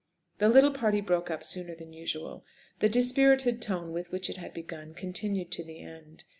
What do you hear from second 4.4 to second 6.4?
begun continued to the end.